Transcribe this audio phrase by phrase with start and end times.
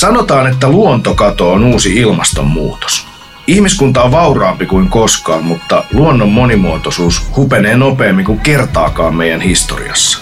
[0.00, 3.06] Sanotaan, että luontokato on uusi ilmastonmuutos.
[3.46, 10.18] Ihmiskunta on vauraampi kuin koskaan, mutta luonnon monimuotoisuus hupenee nopeammin kuin kertaakaan meidän historiassa.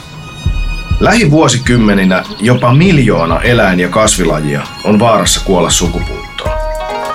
[1.01, 6.59] Lähivuosikymmeninä jopa miljoona eläin- ja kasvilajia on vaarassa kuolla sukupuuttoon.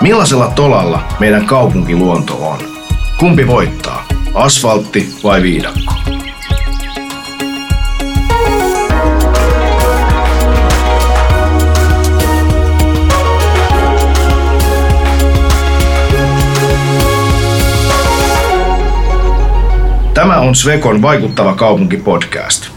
[0.01, 2.59] Millaisella tolalla meidän kaupunkiluonto on?
[3.17, 6.02] Kumpi voittaa, asfaltti vai viidakko?
[20.23, 22.69] Tämä on Svekon Vaikuttava kaupunki podcast.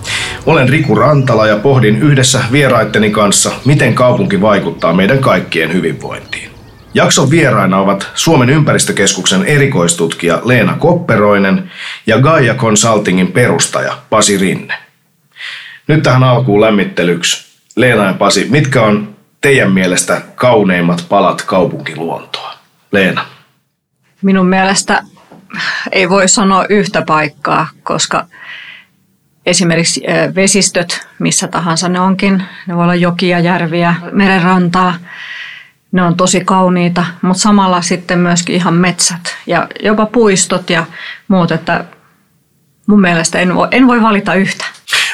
[0.46, 6.51] Olen Riku Rantala ja pohdin yhdessä vieraitteni kanssa, miten kaupunki vaikuttaa meidän kaikkien hyvinvointiin.
[6.95, 11.70] Jakson vieraina ovat Suomen ympäristökeskuksen erikoistutkija Leena Kopperoinen
[12.06, 14.74] ja Gaia Consultingin perustaja Pasi Rinne.
[15.88, 17.46] Nyt tähän alkuun lämmittelyksi.
[17.76, 22.54] Leena ja Pasi, mitkä on teidän mielestä kauneimmat palat kaupunkiluontoa?
[22.92, 23.24] Leena.
[24.23, 25.02] Minun mielestä
[25.92, 28.26] ei voi sanoa yhtä paikkaa, koska
[29.46, 30.02] esimerkiksi
[30.34, 34.94] vesistöt, missä tahansa ne onkin, ne voi olla jokia, järviä, merenrantaa,
[35.92, 40.86] ne on tosi kauniita, mutta samalla sitten myöskin ihan metsät ja jopa puistot ja
[41.28, 41.84] muut, että
[42.86, 44.64] mun mielestä en voi, en voi valita yhtä.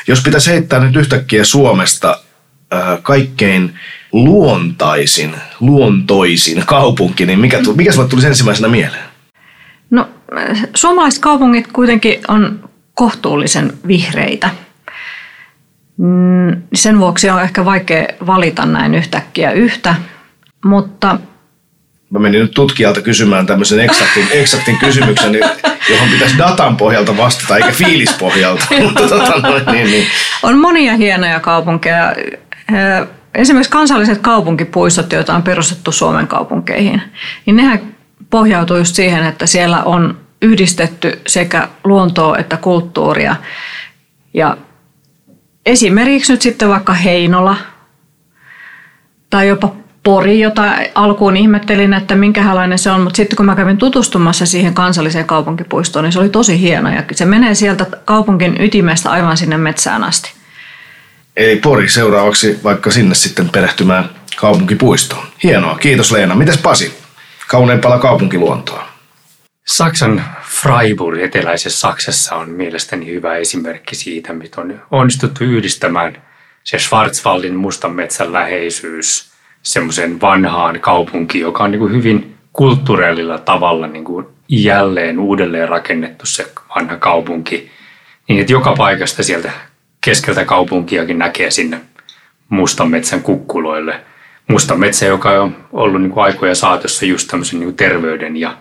[0.06, 2.18] Jos pitäisi heittää nyt yhtäkkiä Suomesta
[3.02, 3.78] kaikkein
[4.12, 9.11] luontaisin, luontoisin kaupunki, niin mikä, mikä sinulle tulisi ensimmäisenä mieleen?
[10.74, 14.50] Suomalaiset kaupungit kuitenkin on kohtuullisen vihreitä.
[15.96, 19.94] Mm, sen vuoksi on ehkä vaikea valita näin yhtäkkiä yhtä,
[20.64, 21.18] mutta
[22.12, 25.34] Mä menin nyt tutkijalta kysymään tämmöisen eksaktin, eksaktin kysymyksen,
[25.90, 28.66] johon pitäisi datan pohjalta vastata, eikä fiilispohjalta.
[28.82, 30.06] Mutta tota noin, niin, niin.
[30.42, 32.14] On monia hienoja kaupunkeja.
[33.34, 37.02] Esimerkiksi kansalliset kaupunkipuistot, joita on perustettu Suomen kaupunkeihin,
[37.46, 37.80] niin nehän
[38.30, 43.36] pohjautuu just siihen, että siellä on yhdistetty sekä luontoa että kulttuuria.
[44.34, 44.56] Ja
[45.66, 47.56] esimerkiksi nyt sitten vaikka Heinola
[49.30, 50.62] tai jopa Pori, jota
[50.94, 56.04] alkuun ihmettelin, että minkälainen se on, mutta sitten kun mä kävin tutustumassa siihen kansalliseen kaupunkipuistoon,
[56.04, 60.32] niin se oli tosi hieno ja se menee sieltä kaupunkin ytimestä aivan sinne metsään asti.
[61.36, 65.26] Eli Pori seuraavaksi vaikka sinne sitten perehtymään kaupunkipuistoon.
[65.42, 66.34] Hienoa, kiitos Leena.
[66.34, 66.98] Mites Pasi?
[67.48, 68.91] Kauneimpala kaupunkiluontoa.
[69.64, 76.22] Saksan Freiburg eteläisessä Saksassa on mielestäni hyvä esimerkki siitä, mitä on onnistuttu yhdistämään
[76.64, 83.86] se Schwarzwaldin mustan metsän läheisyys semmoisen vanhaan kaupunkiin, joka on niin kuin hyvin kulttuurilla tavalla
[83.86, 87.70] niin kuin jälleen uudelleen rakennettu se vanha kaupunki.
[88.28, 89.52] Niin että joka paikasta sieltä
[90.00, 91.80] keskeltä kaupunkiakin näkee sinne
[92.48, 94.00] mustan metsän kukkuloille.
[94.48, 98.56] Mustan metsä, joka on ollut niin kuin aikoja saatossa just tämmöisen niin kuin terveyden ja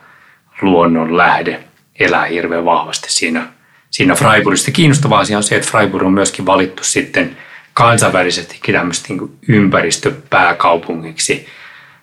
[0.62, 1.64] luonnon lähde
[2.00, 3.48] elää hirveän vahvasti siinä,
[3.90, 4.72] siinä Freiburgista.
[4.72, 7.38] Kiinnostava asia on se, että Freiburg on myöskin valittu sitten
[7.74, 11.48] kansainvälisesti tämmöistä niin ympäristöpääkaupungiksi.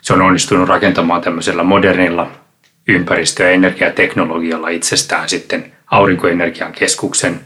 [0.00, 2.30] Se on onnistunut rakentamaan tämmöisellä modernilla
[2.88, 7.40] ympäristö- ja energiateknologialla itsestään sitten aurinkoenergian keskuksen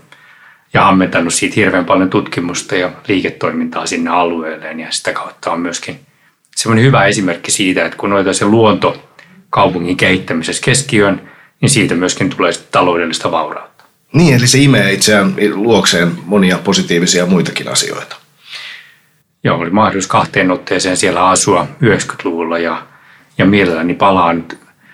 [0.74, 6.00] ja ammentanut siitä hirveän paljon tutkimusta ja liiketoimintaa sinne alueelleen ja sitä kautta on myöskin
[6.56, 9.11] semmoinen hyvä esimerkki siitä, että kun otetaan se luonto
[9.52, 11.30] kaupungin kehittämisessä keskiöön,
[11.60, 13.84] niin siitä myöskin tulee taloudellista vaurautta.
[14.12, 18.16] Niin, eli se imee itseään luokseen monia positiivisia muitakin asioita.
[19.44, 22.82] Joo, oli mahdollisuus kahteen otteeseen siellä asua 90-luvulla ja,
[23.38, 24.44] ja mielelläni palaan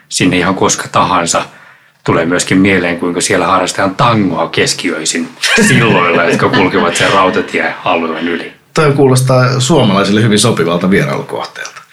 [0.09, 1.45] sinne ihan koska tahansa.
[2.05, 5.29] Tulee myöskin mieleen, kuinka siellä harrastetaan tangoa keskiöisin
[5.69, 8.53] silloilla, jotka kulkevat sen rautatiealueen yli.
[8.75, 11.88] Toi kuulostaa suomalaisille hyvin sopivalta vierailukohteelta.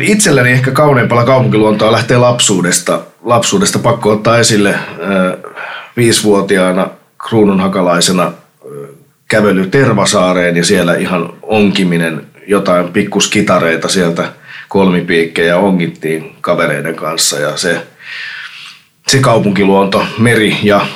[0.00, 3.00] Itselläni ehkä kauneimpalla kaupunkiluontoa lähtee lapsuudesta.
[3.22, 4.74] Lapsuudesta pakko ottaa esille
[5.96, 6.88] viisivuotiaana
[7.28, 8.32] kruununhakalaisena
[9.28, 14.32] kävely Tervasaareen ja siellä ihan onkiminen, jotain pikkuskitareita sieltä
[14.68, 17.86] kolmipiikkejä ongittiin kavereiden kanssa ja se,
[19.06, 20.86] se kaupunkiluonto, meri ja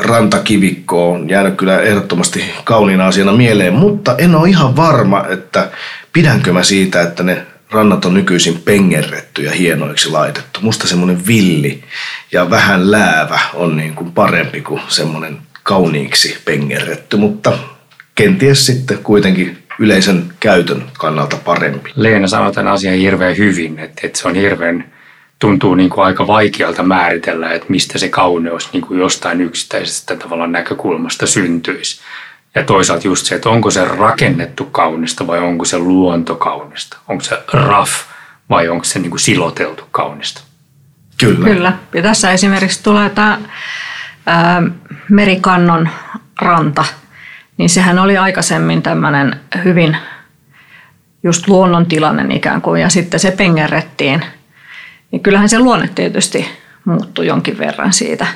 [0.00, 5.70] rantakivikko on jäänyt kyllä ehdottomasti kauniina asiana mieleen, mutta en ole ihan varma, että
[6.12, 10.60] pidänkö mä siitä, että ne rannat on nykyisin pengerretty ja hienoiksi laitettu.
[10.62, 11.84] Musta semmoinen villi
[12.32, 17.58] ja vähän läävä on niin kuin parempi kuin semmoinen kauniiksi pengerretty, mutta
[18.14, 21.92] kenties sitten kuitenkin yleisen käytön kannalta parempi.
[21.96, 24.92] Leena sanoi tämän asian hirveän hyvin, että, että se on hirveän,
[25.38, 30.52] tuntuu niin kuin aika vaikealta määritellä, että mistä se kauneus niin kuin jostain yksittäisestä tavallaan
[30.52, 32.00] näkökulmasta syntyisi.
[32.54, 36.96] Ja toisaalta just se, että onko se rakennettu kaunista vai onko se luonto kaunista.
[37.08, 37.92] Onko se rough
[38.50, 40.40] vai onko se niin kuin siloteltu kaunista.
[41.20, 41.48] Kyllä.
[41.48, 41.72] Kyllä.
[41.94, 43.38] Ja tässä esimerkiksi tulee tämä
[44.26, 44.62] ää,
[45.08, 45.88] Merikannon
[46.40, 46.84] ranta,
[47.56, 49.96] niin sehän oli aikaisemmin tämmöinen hyvin
[51.22, 54.24] just luonnontilainen ikään kuin, ja sitten se pengerrettiin.
[55.10, 56.46] Niin kyllähän se luonne tietysti
[56.84, 58.26] muuttui jonkin verran siitä,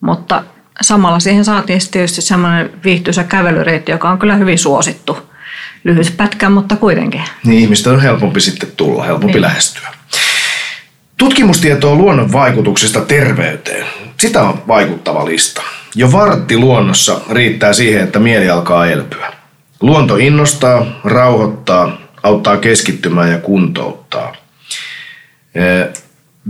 [0.00, 0.44] mutta
[0.80, 5.18] samalla siihen saatiin tietysti semmoinen viihtyisä kävelyreitti, joka on kyllä hyvin suosittu.
[5.84, 7.22] Lyhyt pätkä, mutta kuitenkin.
[7.44, 9.42] Niin ihmisten on helpompi sitten tulla, helpompi niin.
[9.42, 9.88] lähestyä.
[11.16, 13.86] Tutkimustietoa luonnon vaikutuksista terveyteen.
[14.20, 15.62] Sitä on vaikuttava lista.
[15.94, 19.32] Jo vartti luonnossa riittää siihen, että mieli alkaa elpyä.
[19.80, 24.36] Luonto innostaa, rauhoittaa, auttaa keskittymään ja kuntouttaa.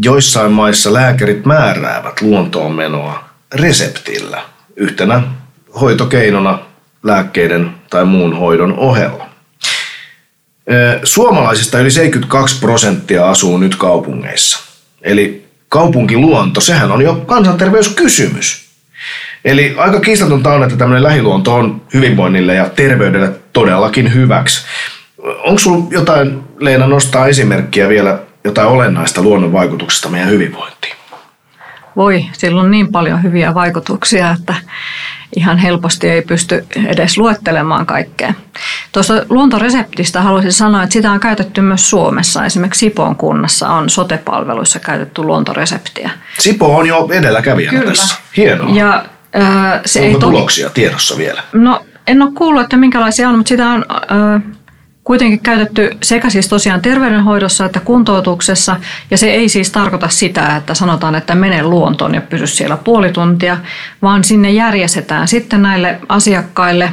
[0.03, 4.43] Joissain maissa lääkärit määräävät luontoon menoa reseptillä
[4.77, 5.23] yhtenä
[5.81, 6.59] hoitokeinona
[7.03, 9.29] lääkkeiden tai muun hoidon ohella.
[11.05, 14.61] Suomalaisista yli 72 prosenttia asuu nyt kaupungeissa.
[15.03, 18.69] Eli kaupunkiluonto, sehän on jo kansanterveyskysymys.
[19.45, 24.65] Eli aika kiistatonta on, että tämmöinen lähiluonto on hyvinvoinnille ja terveydelle todellakin hyväksi.
[25.19, 30.98] Onko sinulla jotain, Leena, nostaa esimerkkiä vielä jotain olennaista luonnon vaikutuksesta meidän hyvinvointiin?
[31.99, 34.55] Voi, sillä on niin paljon hyviä vaikutuksia, että
[35.37, 38.35] ihan helposti ei pysty edes luettelemaan kaikkea.
[38.93, 42.45] Tuosta luontoreseptistä haluaisin sanoa, että sitä on käytetty myös Suomessa.
[42.45, 46.11] Esimerkiksi Sipoon kunnassa on sotepalveluissa käytetty luontoreseptiä.
[46.39, 47.93] Sipo on jo edelläkävijänä Kyllä.
[47.93, 48.17] tässä.
[48.37, 48.71] Hienoa.
[48.71, 49.05] Ja,
[49.37, 51.43] äh, se Onko ei tuloksia tiedossa vielä?
[51.53, 54.43] No en ole kuullut, että minkälaisia on, mutta sitä on äh,
[55.09, 58.77] kuitenkin käytetty sekä siis tosiaan terveydenhoidossa että kuntoutuksessa.
[59.11, 63.13] Ja se ei siis tarkoita sitä, että sanotaan, että mene luontoon ja pysy siellä puoli
[63.13, 63.57] tuntia,
[64.03, 66.93] vaan sinne järjestetään sitten näille asiakkaille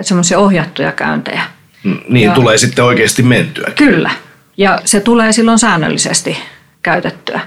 [0.00, 1.42] semmoisia ohjattuja käyntejä.
[2.08, 3.72] Niin, ja, tulee sitten oikeasti mentyä.
[3.76, 4.10] Kyllä,
[4.56, 6.38] ja se tulee silloin säännöllisesti
[6.82, 7.40] käytettyä.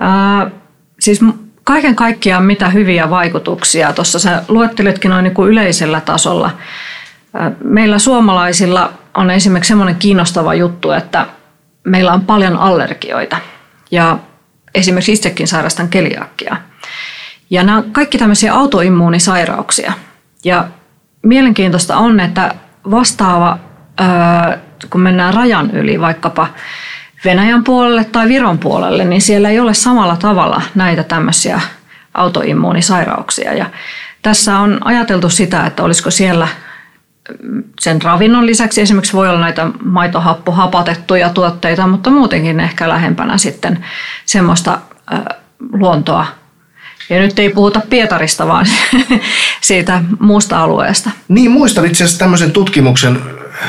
[0.00, 0.50] Ää,
[1.00, 1.20] siis
[1.64, 3.92] kaiken kaikkiaan mitä hyviä vaikutuksia.
[3.92, 6.50] Tuossa sä luettelitkin noin niin kuin yleisellä tasolla.
[7.64, 11.26] Meillä suomalaisilla on esimerkiksi semmoinen kiinnostava juttu, että
[11.84, 13.36] meillä on paljon allergioita
[13.90, 14.18] ja
[14.74, 16.56] esimerkiksi itsekin sairastan keliakkia.
[17.50, 19.92] Ja nämä on kaikki tämmöisiä autoimmuunisairauksia.
[20.44, 20.68] Ja
[21.22, 22.54] mielenkiintoista on, että
[22.90, 23.58] vastaava,
[24.90, 26.46] kun mennään rajan yli vaikkapa
[27.24, 31.60] Venäjän puolelle tai Viron puolelle, niin siellä ei ole samalla tavalla näitä tämmöisiä
[32.14, 33.54] autoimmuunisairauksia.
[33.54, 33.66] Ja
[34.22, 36.48] tässä on ajateltu sitä, että olisiko siellä
[37.80, 43.84] sen ravinnon lisäksi esimerkiksi voi olla näitä maitohappohapatettuja tuotteita, mutta muutenkin ehkä lähempänä sitten
[44.26, 44.78] semmoista
[45.72, 46.26] luontoa.
[47.10, 48.66] Ja nyt ei puhuta Pietarista, vaan
[49.60, 51.10] siitä muusta alueesta.
[51.28, 53.20] Niin, muistan itse asiassa tämmöisen tutkimuksen,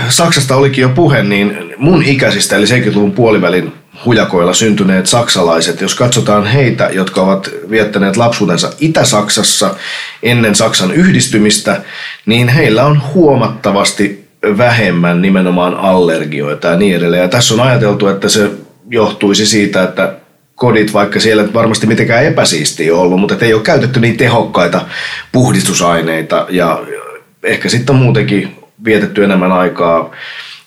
[0.09, 3.73] Saksasta olikin jo puhe, niin mun ikäisistä, eli 70-luvun puolivälin
[4.05, 9.75] hujakoilla syntyneet saksalaiset, jos katsotaan heitä, jotka ovat viettäneet lapsuudensa Itä-Saksassa
[10.23, 11.81] ennen Saksan yhdistymistä,
[12.25, 14.27] niin heillä on huomattavasti
[14.57, 17.21] vähemmän nimenomaan allergioita ja niin edelleen.
[17.21, 18.51] Ja tässä on ajateltu, että se
[18.89, 20.13] johtuisi siitä, että
[20.55, 24.81] kodit, vaikka siellä varmasti mitenkään epäsiistiä ollut, mutta ei ole käytetty niin tehokkaita
[25.31, 26.83] puhdistusaineita ja
[27.44, 28.55] ehkä sitten muutenkin
[28.85, 30.11] vietetty enemmän aikaa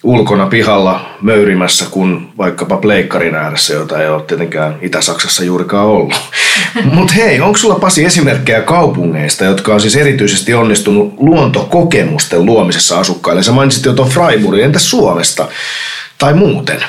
[0.04, 6.14] ulkona pihalla möyrimässä kuin vaikkapa pleikkarin ääressä, jota ei ole tietenkään Itä-Saksassa juurikaan ollut.
[6.94, 13.42] Mutta hei, onko sulla Pasi esimerkkejä kaupungeista, jotka on siis erityisesti onnistunut luontokokemusten luomisessa asukkaille?
[13.42, 15.48] Sä mainitsit jo tuon Freiburgin, entä Suomesta
[16.18, 16.84] tai muuten?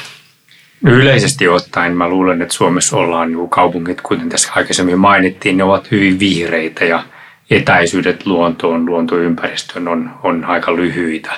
[0.81, 5.63] No yleisesti ottaen mä luulen, että Suomessa ollaan niin kaupungit, kuten tässä aikaisemmin mainittiin, ne
[5.63, 7.03] ovat hyvin vihreitä ja
[7.50, 11.31] etäisyydet luontoon, luontoympäristöön on, on aika lyhyitä.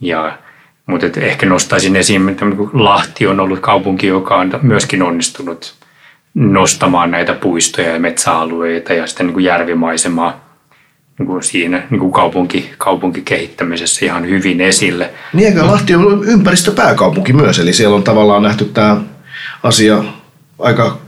[0.00, 0.38] Ja
[0.90, 5.74] mutta ehkä nostaisin esiin, että Lahti on ollut kaupunki, joka on myöskin onnistunut
[6.34, 10.50] nostamaan näitä puistoja ja metsäalueita ja sitten niin kuin järvimaisemaa
[11.18, 15.10] niin kuin siinä niin kuin kaupunki, kaupunkikehittämisessä ihan hyvin esille.
[15.32, 18.96] Niin eikä Lahti on ympäristöpääkaupunki myös, eli siellä on tavallaan nähty tämä
[19.62, 20.04] asia
[20.58, 20.98] aika,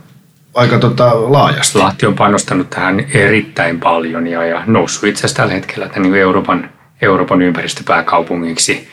[0.55, 1.79] aika tota, laajasti.
[1.79, 6.23] Lahti on panostanut tähän erittäin paljon ja, ja noussut itse asiassa tällä hetkellä tämän niin
[6.23, 6.71] Euroopan,
[7.03, 8.89] Euroopan ympäristöpääkaupungiksi–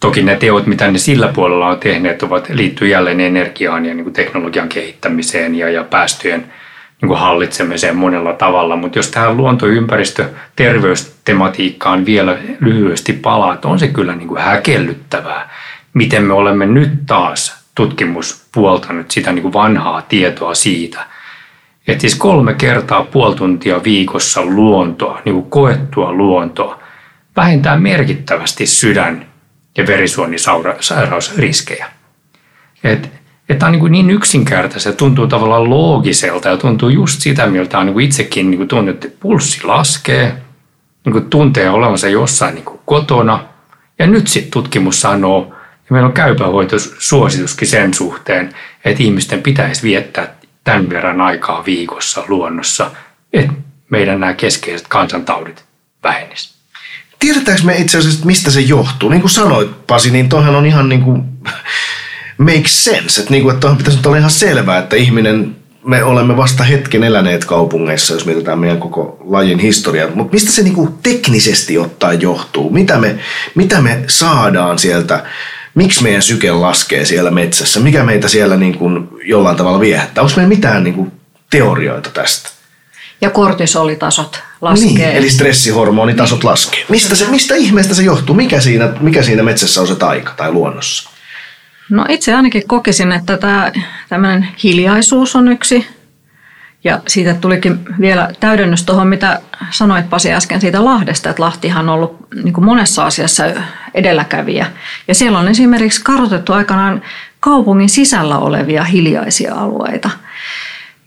[0.00, 4.04] Toki ne teot, mitä ne sillä puolella on tehneet, ovat, liittyy jälleen energiaan ja niin
[4.04, 6.40] kuin teknologian kehittämiseen ja, ja päästöjen
[7.02, 8.76] niin kuin hallitsemiseen monella tavalla.
[8.76, 15.50] Mutta jos tähän luontoympäristö terveystematiikkaan vielä lyhyesti palaa, on se kyllä niin kuin häkellyttävää,
[15.94, 21.00] miten me olemme nyt taas tutkimus puoltanut sitä niin kuin vanhaa tietoa siitä,
[21.88, 26.78] että siis kolme kertaa puoli tuntia viikossa luontoa, niin kuin koettua luontoa–
[27.36, 29.26] vähentää merkittävästi sydän-
[29.76, 31.90] ja verisuonisairausriskejä.
[32.84, 33.10] Et,
[33.48, 37.86] et tämä on niin, niin yksinkertaista, tuntuu tavallaan loogiselta ja tuntuu just sitä, miltä on
[37.86, 40.36] niin itsekin niin tuntuu, että pulssi laskee,
[41.04, 43.44] niin tuntee olevansa jossain niin kotona.
[43.98, 45.56] Ja nyt sitten tutkimus sanoo, ja
[45.90, 48.54] meillä on käypähoitosuosituskin sen suhteen,
[48.84, 52.90] että ihmisten pitäisi viettää tämän verran aikaa viikossa luonnossa,
[53.32, 53.52] että
[53.90, 55.64] meidän nämä keskeiset kansantaudit
[56.02, 56.55] vähenisivät.
[57.18, 59.08] Tiedetäänkö me itse asiassa, mistä se johtuu?
[59.08, 61.22] Niin kuin sanoit, Pasi, niin toihan on ihan niin kuin
[62.38, 63.20] make sense.
[63.20, 67.44] Että, niin kuin, että pitäisi olla ihan selvää, että ihminen, me olemme vasta hetken eläneet
[67.44, 70.10] kaupungeissa, jos mietitään meidän koko lajin historiaa.
[70.14, 72.70] Mutta mistä se niin kuin teknisesti ottaen johtuu?
[72.70, 73.18] Mitä me,
[73.54, 75.22] mitä me saadaan sieltä
[75.76, 80.22] miksi meidän syke laskee siellä metsässä, mikä meitä siellä niin kuin jollain tavalla viehättää.
[80.24, 81.12] Onko meillä mitään niin kuin
[81.50, 82.55] teorioita tästä?
[83.20, 84.88] Ja kortisolitasot laskee.
[84.88, 86.84] Niin, eli stressihormonitasot laskee.
[86.88, 88.34] Mistä, se, mistä ihmeestä se johtuu?
[88.34, 91.10] Mikä siinä, mikä siinä metsässä on se taika tai luonnossa?
[91.90, 93.72] No itse ainakin kokisin, että tämä
[94.08, 95.86] tämmöinen hiljaisuus on yksi
[96.84, 101.94] ja siitä tulikin vielä täydennys tuohon, mitä sanoit Pasi äsken siitä Lahdesta, että Lahtihan on
[101.94, 103.44] ollut niin kuin monessa asiassa
[103.94, 104.66] edelläkävijä.
[105.08, 107.02] Ja siellä on esimerkiksi kartoitettu aikanaan
[107.40, 110.10] kaupungin sisällä olevia hiljaisia alueita.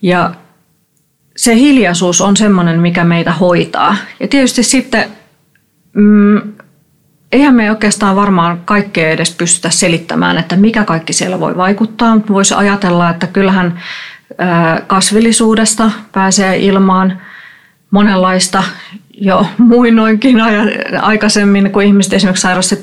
[0.02, 0.34] Ja
[1.40, 3.96] se hiljaisuus on semmoinen, mikä meitä hoitaa.
[4.20, 5.06] Ja tietysti sitten,
[5.94, 6.42] mm,
[7.32, 12.20] eihän me oikeastaan varmaan kaikkea edes pystytä selittämään, että mikä kaikki siellä voi vaikuttaa.
[12.30, 13.82] Voisi ajatella, että kyllähän
[14.88, 17.22] kasvillisuudesta pääsee ilmaan
[17.92, 18.64] monenlaista
[19.12, 20.38] jo muinoinkin
[21.02, 22.76] aikaisemmin, kun ihmiset esimerkiksi sairasti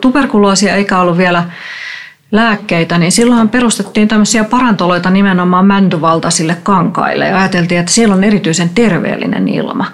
[0.00, 1.44] tuberkuloosia eikä ollut vielä
[2.32, 8.68] lääkkeitä, niin silloin perustettiin tämmöisiä parantoloita nimenomaan mäntyvaltaisille kankaille ja ajateltiin, että siellä on erityisen
[8.68, 9.86] terveellinen ilma.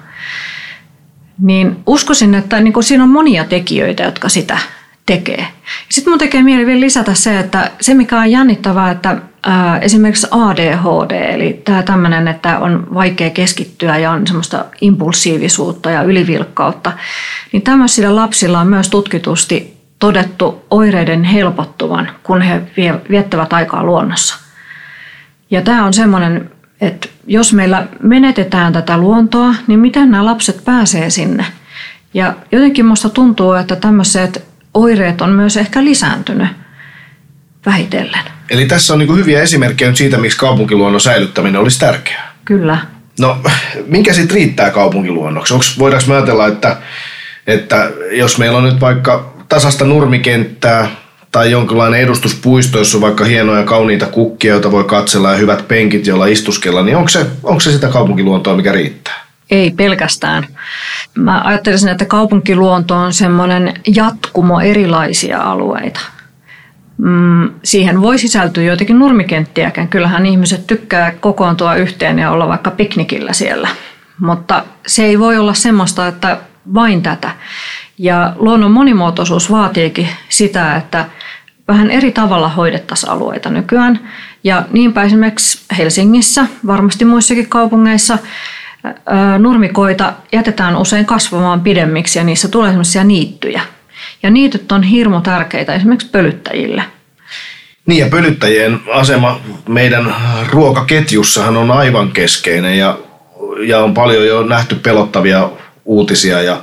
[1.39, 4.59] Niin uskoisin, että niin siinä on monia tekijöitä, jotka sitä
[5.07, 5.47] tekee.
[5.89, 9.17] Sitten mun tekee mieli vielä lisätä se, että se mikä on jännittävää, että
[9.81, 16.93] esimerkiksi ADHD, eli tämä tämmöinen, että on vaikea keskittyä ja on semmoista impulsiivisuutta ja ylivilkkautta,
[17.53, 22.63] niin tämmöisillä lapsilla on myös tutkitusti todettu oireiden helpottuvan, kun he
[23.11, 24.37] viettävät aikaa luonnossa.
[25.51, 26.51] Ja tämä on semmoinen,
[26.81, 31.47] että jos meillä menetetään tätä luontoa, niin miten nämä lapset pääsee sinne?
[32.15, 36.49] Ja jotenkin minusta tuntuu, että tämmöiset oireet on myös ehkä lisääntynyt
[37.67, 38.25] vähitellen.
[38.51, 42.33] Eli tässä on niin hyviä esimerkkejä siitä, miksi kaupunkiluonnon säilyttäminen olisi tärkeää.
[42.45, 42.79] Kyllä.
[43.21, 43.39] No,
[43.87, 45.55] minkä sitten riittää kaupunkiluonnoksi?
[45.79, 46.77] Voidaanko me ajatella, että,
[47.47, 50.91] että jos meillä on nyt vaikka tasasta nurmikenttää
[51.33, 56.07] tai jonkinlainen edustuspuisto, jossa on vaikka hienoja kauniita kukkia, joita voi katsella ja hyvät penkit,
[56.07, 59.29] joilla istuskella, niin onko se, onko se sitä kaupunkiluontoa, mikä riittää?
[59.51, 60.47] Ei pelkästään.
[61.15, 66.01] Mä ajattelisin, että kaupunkiluonto on semmoinen jatkumo erilaisia alueita.
[66.99, 69.89] Mm, siihen voi sisältyä joitakin nurmikenttiäkin.
[69.89, 73.69] Kyllähän ihmiset tykkää kokoontua yhteen ja olla vaikka piknikillä siellä.
[74.21, 76.39] Mutta se ei voi olla semmoista, että
[76.75, 77.31] vain tätä.
[77.99, 81.05] Ja luonnon monimuotoisuus vaatiikin sitä, että
[81.69, 84.01] vähän eri tavalla hoidettaisiin alueita nykyään.
[84.45, 88.19] Ja niinpä esimerkiksi Helsingissä, varmasti muissakin kaupungeissa,
[89.39, 93.63] nurmikoita jätetään usein kasvamaan pidemmiksi ja niissä tulee sellaisia niittyjä.
[94.23, 96.85] Ja niityt on hirmu tärkeitä esimerkiksi pölyttäjille.
[97.87, 100.15] Niin ja pölyttäjien asema meidän
[100.51, 102.99] ruokaketjussahan on aivan keskeinen ja,
[103.67, 105.51] ja on paljon jo nähty pelottavia
[105.89, 106.63] uutisia ja,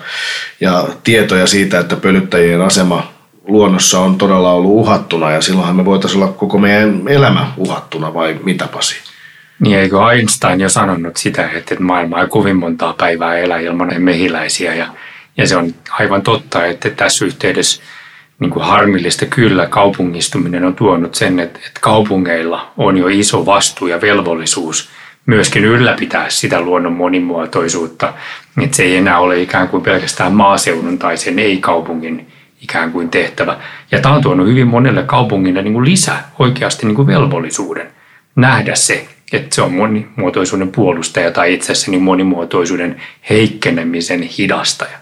[0.62, 3.14] ja tietoja siitä, että pölyttäjien asema
[3.48, 8.40] luonnossa on todella ollut uhattuna ja silloinhan me voitaisiin olla koko meidän elämä uhattuna vai
[8.44, 8.96] mitä Pasi?
[9.60, 14.74] Niin eikö Einstein jo sanonut sitä, että maailma ei kovin montaa päivää elä ilman mehiläisiä
[14.74, 14.88] ja,
[15.38, 17.82] ja se on aivan totta, että tässä yhteydessä
[18.40, 23.88] niin kuin harmillista kyllä kaupungistuminen on tuonut sen, että, että kaupungeilla on jo iso vastuu
[23.88, 24.90] ja velvollisuus
[25.26, 28.14] myöskin ylläpitää sitä luonnon monimuotoisuutta,
[28.64, 32.28] että se ei enää ole ikään kuin pelkästään maaseudun tai sen ei-kaupungin
[32.62, 33.58] ikään kuin tehtävä.
[33.92, 37.88] Ja tämä on tuonut hyvin monelle kaupungille niin kuin lisää oikeasti niin kuin velvollisuuden
[38.36, 44.98] nähdä se, että se on monimuotoisuuden puolustaja tai itse asiassa niin monimuotoisuuden heikkenemisen hidastaja.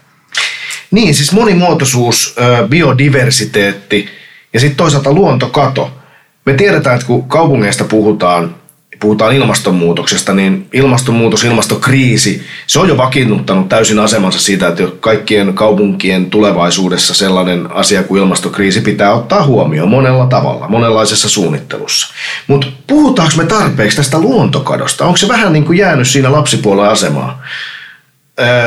[0.90, 2.36] Niin, siis monimuotoisuus,
[2.68, 4.08] biodiversiteetti
[4.52, 6.00] ja sitten toisaalta luontokato.
[6.46, 8.54] Me tiedetään, että kun kaupungeista puhutaan,
[9.00, 16.30] puhutaan ilmastonmuutoksesta, niin ilmastonmuutos, ilmastokriisi, se on jo vakiinnuttanut täysin asemansa siitä, että kaikkien kaupunkien
[16.30, 22.14] tulevaisuudessa sellainen asia kuin ilmastokriisi pitää ottaa huomioon monella tavalla, monenlaisessa suunnittelussa.
[22.46, 25.04] Mutta puhutaanko me tarpeeksi tästä luontokadosta?
[25.04, 27.34] Onko se vähän niin kuin jäänyt siinä lapsipuolen asemaan?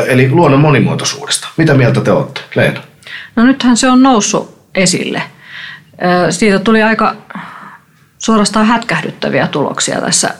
[0.08, 1.48] eli luonnon monimuotoisuudesta.
[1.58, 2.82] Mitä mieltä te olette, Leena?
[3.36, 5.22] No nythän se on noussut esille.
[6.30, 7.16] Siitä tuli aika
[8.18, 10.34] suorastaan hätkähdyttäviä tuloksia tässä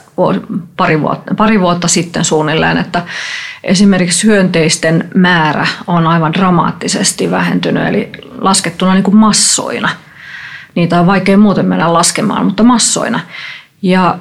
[0.76, 3.02] pari vuotta, pari vuotta sitten suunnilleen, että
[3.64, 9.88] esimerkiksi hyönteisten määrä on aivan dramaattisesti vähentynyt, eli laskettuna niin kuin massoina.
[10.74, 13.20] Niitä on vaikea muuten mennä laskemaan, mutta massoina.
[13.82, 14.18] Ja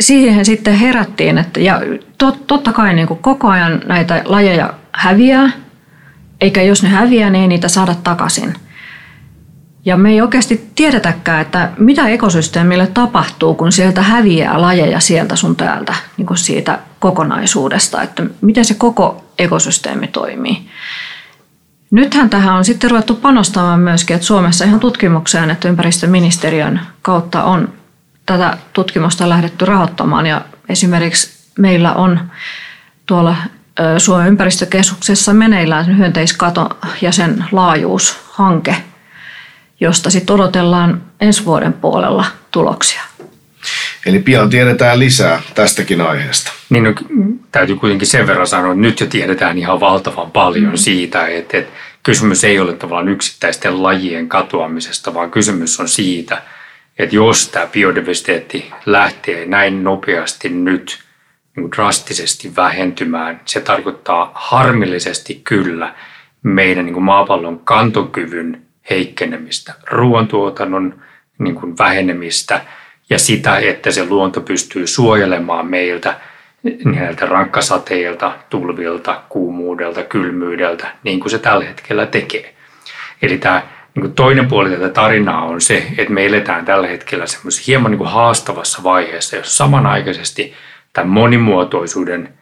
[0.00, 1.80] siihen sitten herättiin, että ja
[2.18, 5.50] tot, totta kai niin kuin koko ajan näitä lajeja häviää,
[6.40, 8.54] eikä jos ne häviää, niin ei niitä saada takaisin.
[9.84, 15.56] Ja me ei oikeasti tiedetäkään, että mitä ekosysteemille tapahtuu, kun sieltä häviää lajeja sieltä sun
[15.56, 20.68] täältä, niin kuin siitä kokonaisuudesta, että miten se koko ekosysteemi toimii.
[21.90, 27.72] Nythän tähän on sitten ruvettu panostamaan myöskin, että Suomessa ihan tutkimukseen, että ympäristöministeriön kautta on
[28.26, 32.20] tätä tutkimusta lähdetty rahoittamaan ja esimerkiksi meillä on
[33.06, 33.36] tuolla
[33.98, 38.76] Suomen ympäristökeskuksessa meneillään hyönteiskato ja sen laajuushanke,
[39.84, 43.02] josta sitten odotellaan ensi vuoden puolella tuloksia.
[44.06, 46.52] Eli pian tiedetään lisää tästäkin aiheesta.
[46.70, 46.94] Niin no,
[47.52, 50.76] täytyy kuitenkin sen verran sanoa, että nyt jo tiedetään ihan valtavan paljon mm.
[50.76, 51.72] siitä, että, että
[52.02, 56.42] kysymys ei ole tavallaan yksittäisten lajien katoamisesta, vaan kysymys on siitä,
[56.98, 60.98] että jos tämä biodiversiteetti lähtee näin nopeasti nyt
[61.56, 65.94] niin drastisesti vähentymään, se tarkoittaa harmillisesti kyllä
[66.42, 71.02] meidän niin kuin maapallon kantokyvyn heikkenemistä, ruoantuotannon
[71.38, 72.60] niin kuin vähenemistä
[73.10, 76.20] ja sitä, että se luonto pystyy suojelemaan meiltä
[76.84, 82.54] näiltä rankkasateilta, tulvilta, kuumuudelta, kylmyydeltä, niin kuin se tällä hetkellä tekee.
[83.22, 83.62] Eli tämä
[83.94, 88.06] niin toinen puoli tätä tarinaa on se, että me eletään tällä hetkellä semmoisessa hieman niin
[88.06, 90.54] haastavassa vaiheessa, jos samanaikaisesti
[90.92, 92.34] tämän monimuotoisuuden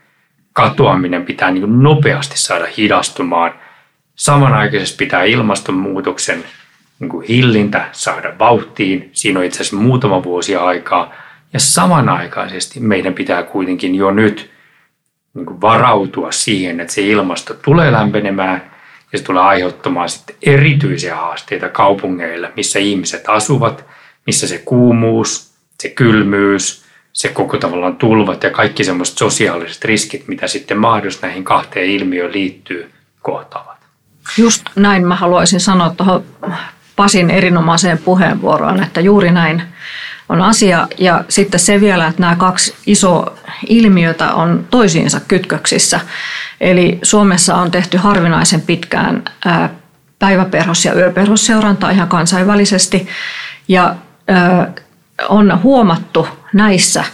[0.52, 3.54] katoaminen pitää niin nopeasti saada hidastumaan.
[4.22, 6.44] Samanaikaisesti pitää ilmastonmuutoksen
[6.98, 9.10] niin hillintä saada vauhtiin.
[9.12, 11.14] Siinä on itse asiassa muutama vuosi aikaa.
[11.52, 14.50] Ja samanaikaisesti meidän pitää kuitenkin jo nyt
[15.34, 18.70] niin varautua siihen, että se ilmasto tulee lämpenemään
[19.12, 23.84] ja se tulee aiheuttamaan sitten erityisiä haasteita kaupungeille, missä ihmiset asuvat,
[24.26, 30.46] missä se kuumuus, se kylmyys, se koko tavallaan tulvat ja kaikki semmoiset sosiaaliset riskit, mitä
[30.46, 32.90] sitten mahdollisesti näihin kahteen ilmiöön liittyy,
[33.22, 33.71] kohtaavat.
[34.38, 36.24] Just näin mä haluaisin sanoa tuohon
[36.96, 39.62] Pasin erinomaiseen puheenvuoroon, että juuri näin
[40.28, 40.88] on asia.
[40.98, 43.32] Ja sitten se vielä, että nämä kaksi isoa
[43.66, 46.00] ilmiötä on toisiinsa kytköksissä.
[46.60, 49.24] Eli Suomessa on tehty harvinaisen pitkään
[50.18, 53.08] päiväperhos- ja yöperhosseurantaa ihan kansainvälisesti.
[53.68, 53.94] Ja
[55.28, 57.04] on huomattu näissä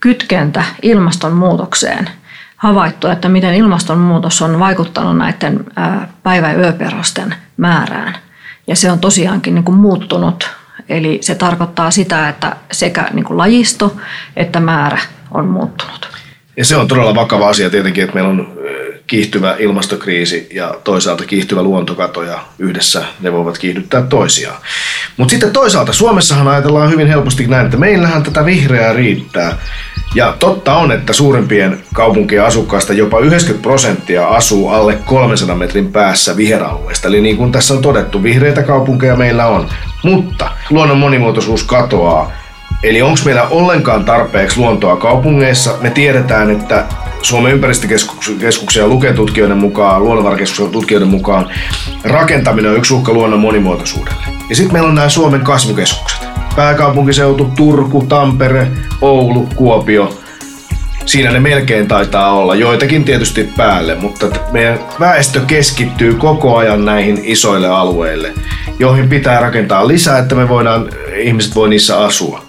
[0.00, 2.10] kytkentä ilmastonmuutokseen.
[2.56, 5.64] Havaittu, että miten ilmastonmuutos on vaikuttanut näiden
[6.22, 6.72] päivä- ja
[7.56, 8.14] määrään.
[8.66, 10.50] Ja se on tosiaankin niin kuin muuttunut.
[10.88, 13.96] Eli se tarkoittaa sitä, että sekä niin kuin lajisto
[14.36, 14.98] että määrä
[15.30, 16.08] on muuttunut.
[16.56, 18.56] Ja se on todella vakava asia tietenkin, että meillä on
[19.06, 24.56] kiihtyvä ilmastokriisi ja toisaalta kiihtyvä luontokato ja yhdessä ne voivat kiihdyttää toisiaan.
[25.16, 29.58] Mutta sitten toisaalta Suomessahan ajatellaan hyvin helposti näin, että meillähän tätä vihreää riittää.
[30.16, 36.36] Ja totta on, että suurimpien kaupunkien asukkaista jopa 90 prosenttia asuu alle 300 metrin päässä
[36.36, 37.08] viheralueesta.
[37.08, 39.68] Eli niin kuin tässä on todettu, vihreitä kaupunkeja meillä on.
[40.04, 42.32] Mutta luonnon monimuotoisuus katoaa
[42.82, 45.74] Eli onko meillä ollenkaan tarpeeksi luontoa kaupungeissa?
[45.80, 46.84] Me tiedetään, että
[47.22, 51.50] Suomen ympäristökeskuksen ja luketutkijoiden mukaan, luonnonvarakeskuksen tutkijoiden mukaan,
[52.04, 54.22] rakentaminen on yksi uhka luonnon monimuotoisuudelle.
[54.48, 56.26] Ja sitten meillä on nämä Suomen kasvukeskukset.
[56.56, 58.66] Pääkaupunkiseutu, Turku, Tampere,
[59.00, 60.18] Oulu, Kuopio.
[61.06, 67.20] Siinä ne melkein taitaa olla, joitakin tietysti päälle, mutta meidän väestö keskittyy koko ajan näihin
[67.24, 68.32] isoille alueille,
[68.78, 72.46] joihin pitää rakentaa lisää, että me voidaan, ihmiset voi niissä asua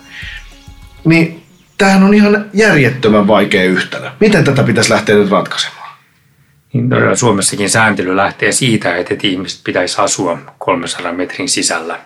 [1.08, 1.44] niin
[1.78, 4.10] tämähän on ihan järjettömän vaikea yhtälö.
[4.20, 5.98] Miten tätä pitäisi lähteä nyt ratkaisemaan?
[6.74, 12.00] Niin todella Suomessakin sääntely lähtee siitä, että ihmiset pitäisi asua 300 metrin sisällä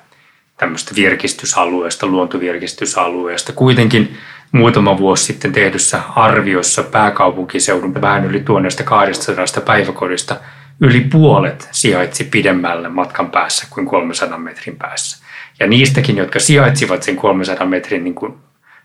[0.62, 3.54] tämmöistä virkistysalueesta, luontovirkistysalueesta.
[3.54, 4.18] Kuitenkin
[4.52, 10.36] muutama vuosi sitten tehdyssä arviossa pääkaupunkiseudun vähän yli 1200 päiväkodista
[10.82, 15.26] yli puolet sijaitsi pidemmälle matkan päässä kuin 300 metrin päässä.
[15.60, 18.34] Ja niistäkin, jotka sijaitsivat sen 300 metrin niin kuin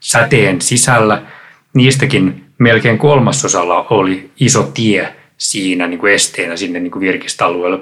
[0.01, 1.23] säteen sisällä.
[1.75, 7.79] Niistäkin melkein kolmasosalla oli iso tie siinä niin kuin esteenä sinne niin kuin virkistalueelle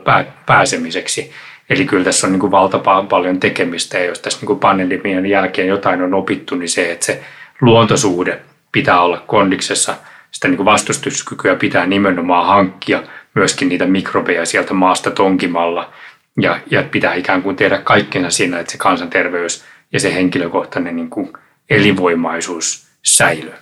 [0.46, 1.30] pääsemiseksi.
[1.70, 5.26] Eli kyllä tässä on niin kuin valtapaan paljon tekemistä ja jos tässä niin kuin pandemian
[5.26, 7.22] jälkeen jotain on opittu, niin se, että se
[7.60, 8.40] luontosuhde
[8.72, 9.94] pitää olla kondiksessa
[10.30, 13.02] sitä niin kuin vastustuskykyä pitää nimenomaan hankkia
[13.34, 15.92] myöskin niitä mikrobeja sieltä maasta tonkimalla
[16.40, 21.10] ja, ja pitää ikään kuin tehdä kaikkena siinä, että se kansanterveys ja se henkilökohtainen niin
[21.10, 21.32] kuin
[21.70, 23.54] elinvoimaisuus säilyy.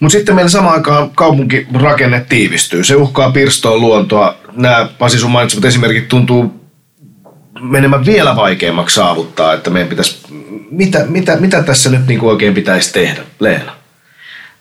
[0.00, 2.84] Mutta sitten meillä samaan aikaan kaupunkirakenne tiivistyy.
[2.84, 4.36] Se uhkaa pirstoa luontoa.
[4.52, 6.57] Nämä Pasi sun mainitsemat esimerkit tuntuu
[7.60, 10.26] menemään vielä vaikeammaksi saavuttaa, että meidän pitäisi,
[10.70, 13.72] mitä, mitä, mitä tässä nyt niin oikein pitäisi tehdä, Leena?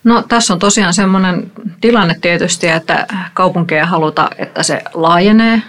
[0.04, 5.62] No tässä on tosiaan semmoinen tilanne tietysti, että kaupunkeja haluta, että se laajenee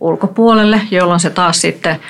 [0.00, 2.00] ulkopuolelle, jolloin se taas sitten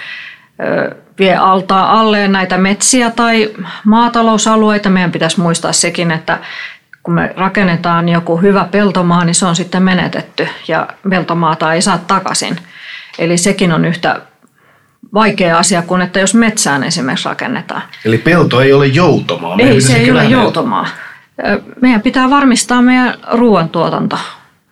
[1.19, 3.51] vie altaa alleen näitä metsiä tai
[3.85, 4.91] maatalousalueita.
[4.91, 6.39] Meidän pitäisi muistaa sekin, että
[7.03, 11.99] kun me rakennetaan joku hyvä peltomaa, niin se on sitten menetetty ja peltomaata ei saa
[11.99, 12.57] takaisin.
[13.19, 14.21] Eli sekin on yhtä
[15.15, 17.83] vaikea asia kuin, että jos metsään esimerkiksi rakennetaan.
[18.05, 19.57] Eli pelto ei ole joutomaa.
[19.57, 20.87] Meidän ei, se ei ole joutomaa.
[21.81, 24.19] Meidän pitää varmistaa meidän ruoantuotanto.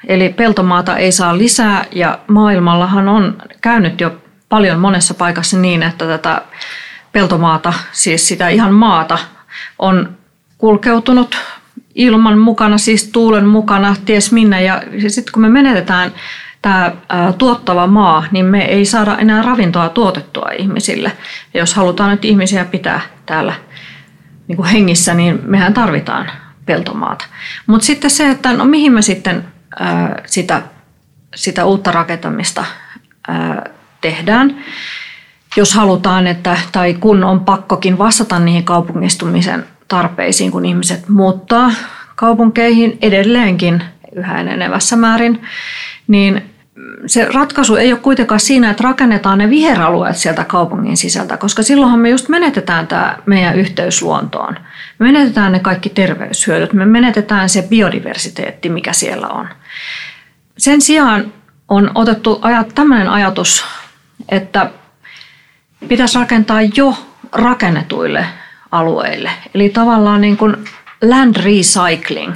[0.09, 4.17] Eli peltomaata ei saa lisää ja maailmallahan on käynyt jo
[4.49, 6.43] paljon monessa paikassa niin, että tätä
[7.13, 9.19] peltomaata, siis sitä ihan maata,
[9.79, 10.17] on
[10.59, 11.37] kulkeutunut
[11.95, 14.63] ilman mukana, siis tuulen mukana, ties minne.
[14.63, 16.13] Ja sitten kun me menetetään
[16.63, 16.93] tämä
[17.39, 21.13] tuottava maa, niin me ei saada enää ravintoa tuotettua ihmisille.
[21.55, 23.55] Ja jos halutaan nyt ihmisiä pitää täällä
[24.49, 26.31] niin kuin hengissä, niin mehän tarvitaan
[26.67, 27.25] peltomaata.
[27.67, 29.45] Mutta sitten se, että no mihin me sitten
[29.81, 30.63] ää, sitä,
[31.35, 32.65] sitä uutta rakentamista
[33.29, 34.57] ää, tehdään,
[35.57, 41.71] jos halutaan, että, tai kun on pakkokin vastata niihin kaupungistumisen tarpeisiin, kun ihmiset muuttaa
[42.17, 43.83] kaupunkeihin edelleenkin
[44.17, 45.43] yhä enenevässä määrin,
[46.09, 46.43] niin
[47.07, 52.01] se ratkaisu ei ole kuitenkaan siinä, että rakennetaan ne viheralueet sieltä kaupungin sisältä, koska silloinhan
[52.01, 54.57] me just menetetään tämä meidän yhteys luontoon.
[54.99, 59.49] Me menetetään ne kaikki terveyshyödyt, me menetetään se biodiversiteetti, mikä siellä on.
[60.59, 61.33] Sen sijaan
[61.69, 62.41] on otettu
[62.75, 63.65] tämmöinen ajatus,
[64.29, 64.71] että
[65.89, 66.95] pitäisi rakentaa jo
[67.33, 68.27] rakennetuille
[68.73, 69.31] alueille.
[69.55, 70.57] Eli tavallaan niin kuin
[71.03, 72.35] land recycling.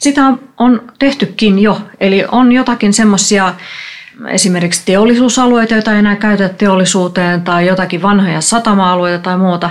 [0.00, 0.22] Sitä
[0.58, 3.54] on, tehtykin jo, eli on jotakin semmoisia
[4.28, 9.70] esimerkiksi teollisuusalueita, joita ei enää käytetä teollisuuteen tai jotakin vanhoja satama-alueita tai muuta,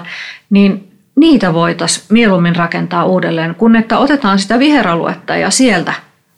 [0.50, 5.94] niin niitä voitaisiin mieluummin rakentaa uudelleen, kun että otetaan sitä viheraluetta ja sieltä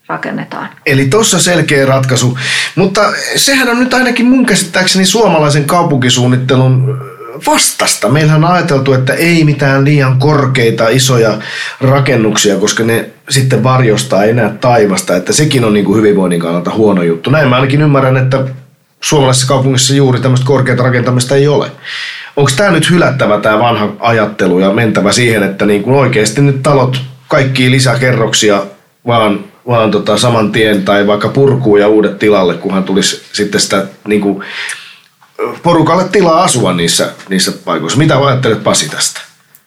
[0.07, 0.69] rakennetaan.
[0.85, 2.37] Eli tuossa selkeä ratkaisu,
[2.75, 3.01] mutta
[3.35, 7.01] sehän on nyt ainakin mun käsittääkseni suomalaisen kaupunkisuunnittelun
[7.47, 8.09] vastasta.
[8.09, 11.37] Meillähän on ajateltu, että ei mitään liian korkeita, isoja
[11.81, 15.15] rakennuksia, koska ne sitten varjostaa enää taivasta.
[15.15, 17.29] Että sekin on niin kuin hyvinvoinnin kannalta huono juttu.
[17.29, 18.43] Näin mä ainakin ymmärrän, että
[19.01, 21.71] suomalaisessa kaupungissa juuri tämmöistä korkeata rakentamista ei ole.
[22.35, 26.63] Onko tämä nyt hylättävä tämä vanha ajattelu ja mentävä siihen, että niin kuin oikeasti nyt
[26.63, 28.63] talot, kaikki lisäkerroksia
[29.07, 33.85] vaan, vaan tota saman tien tai vaikka purkuu ja uudet tilalle, kunhan tulisi sitten sitä
[34.07, 34.43] niin kuin
[35.63, 37.97] porukalle tilaa asua niissä, niissä paikoissa.
[37.97, 39.21] Mitä ajattelet Pasi tästä?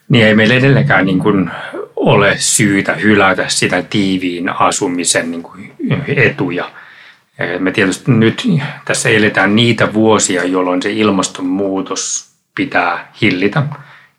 [0.09, 1.51] Niin ei meillä edelleenkään niin kuin
[2.05, 5.73] ole syytä hylätä sitä tiiviin asumisen niin kuin
[6.07, 6.71] etuja.
[7.59, 8.47] Me tietysti nyt
[8.85, 13.63] tässä eletään niitä vuosia, jolloin se ilmastonmuutos pitää hillitä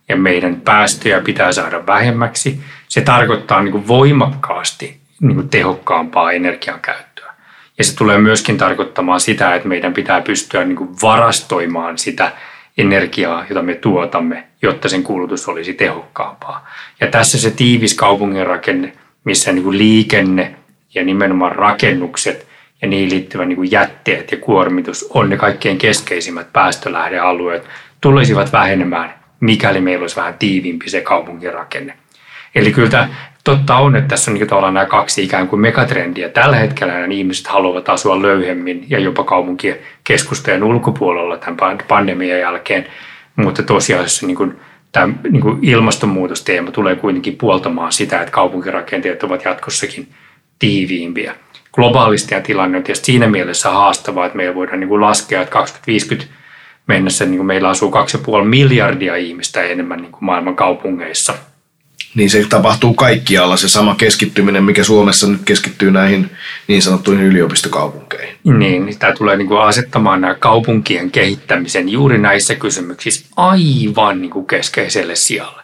[0.09, 2.61] ja meidän päästöjä pitää saada vähemmäksi.
[2.89, 7.33] Se tarkoittaa niin kuin voimakkaasti niin kuin tehokkaampaa energiankäyttöä.
[7.79, 12.33] Ja se tulee myöskin tarkoittamaan sitä, että meidän pitää pystyä niin kuin varastoimaan sitä
[12.79, 16.69] energiaa, jota me tuotamme, jotta sen kulutus olisi tehokkaampaa.
[17.01, 18.93] Ja tässä se tiivis kaupungin rakenne,
[19.25, 20.55] missä niin kuin liikenne
[20.95, 22.47] ja nimenomaan rakennukset
[22.83, 27.65] ja niihin liittyvät niin jätteet ja kuormitus on ne kaikkein keskeisimmät päästölähdealueet,
[28.01, 31.97] tulisivat vähenemään, mikäli meillä olisi vähän tiiviimpi se kaupunkin rakenne.
[32.55, 33.09] Eli kyllä
[33.47, 36.29] totta on, että tässä on niin tavallaan nämä kaksi ikään kuin megatrendiä.
[36.29, 42.87] Tällä hetkellä nämä ihmiset haluavat asua löyhemmin ja jopa kaupunkien keskustojen ulkopuolella tämän pandemian jälkeen,
[43.37, 44.57] mutta tosiasiassa niin kuin
[44.93, 50.09] tämä niin kuin ilmastonmuutosteema tulee kuitenkin puoltamaan sitä, että kaupunkirakenteet ovat jatkossakin
[50.59, 51.35] tiiviimpiä.
[51.73, 55.53] Globaalisti ja tilanne on tietysti siinä mielessä haastava, että meillä voidaan niin kuin laskea, että
[55.53, 56.35] 2050
[56.87, 61.35] mennessä niin kuin meillä asuu 2,5 miljardia ihmistä enemmän niin kuin maailman kaupungeissa–
[62.17, 66.31] niin se tapahtuu kaikkialla se sama keskittyminen, mikä Suomessa nyt keskittyy näihin
[66.69, 68.37] niin sanottuihin yliopistokaupunkeihin.
[68.45, 74.31] Niin, niin tämä tulee niin kuin asettamaan nämä kaupunkien kehittämisen juuri näissä kysymyksissä aivan niin
[74.31, 75.63] kuin keskeiselle sijalle.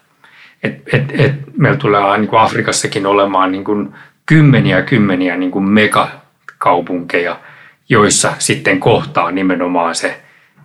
[0.62, 3.94] Et, et, et meillä tulee niin kuin Afrikassakin olemaan niin kuin
[4.26, 7.40] kymmeniä kymmeniä niin kuin megakaupunkeja,
[7.88, 10.20] joissa sitten kohtaa nimenomaan se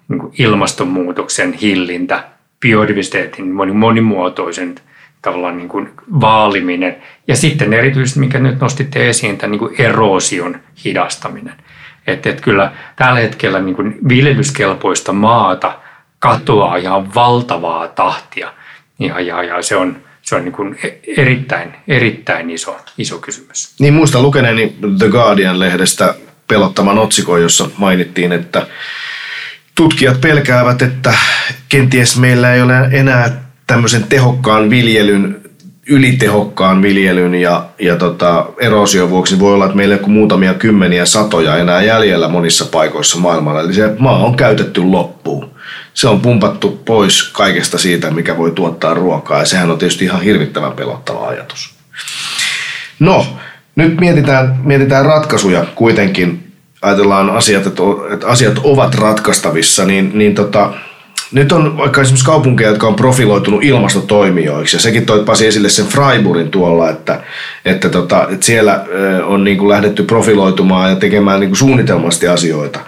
[0.08, 2.24] niin kuin ilmastonmuutoksen hillintä,
[2.60, 4.76] biodiversiteetin monimuotoisen
[5.28, 5.90] tavallaan niin kuin
[6.22, 6.96] vaaliminen.
[7.28, 11.54] Ja sitten erityisesti, mikä nyt nostitte esiin, tämän niin kuin eroosion hidastaminen.
[12.08, 15.80] Että et kyllä tällä hetkellä niin kuin viljelyskelpoista maata
[16.20, 18.54] katoaa ihan valtavaa tahtia.
[19.00, 23.76] Ja, ja, ja se on, se on niin kuin e- erittäin, erittäin iso, iso kysymys.
[23.80, 26.14] Niin muista lukeneeni The Guardian-lehdestä
[26.48, 28.68] pelottavan otsikon, jossa mainittiin, että
[29.76, 31.14] tutkijat pelkäävät, että
[31.70, 35.42] kenties meillä ei ole enää tämmöisen tehokkaan viljelyn,
[35.90, 41.58] ylitehokkaan viljelyn ja, ja tota, erosion vuoksi voi olla, että meillä on muutamia kymmeniä satoja
[41.58, 43.62] enää jäljellä monissa paikoissa maailmalla.
[43.62, 45.52] Eli se maa on käytetty loppuun.
[45.94, 50.22] Se on pumpattu pois kaikesta siitä, mikä voi tuottaa ruokaa ja sehän on tietysti ihan
[50.22, 51.74] hirvittävän pelottava ajatus.
[53.00, 53.26] No,
[53.76, 60.74] nyt mietitään, mietitään ratkaisuja kuitenkin ajatellaan asiat, että, että asiat ovat ratkaistavissa, niin, niin tota,
[61.32, 65.86] nyt on vaikka esimerkiksi kaupunkeja, jotka on profiloitunut ilmastotoimijoiksi, ja sekin toi Pasi esille sen
[65.86, 67.24] Freiburgin tuolla, että,
[67.66, 68.86] että, tota, että siellä
[69.26, 72.80] on niin kuin lähdetty profiloitumaan ja tekemään niin kuin suunnitelmasti asioita.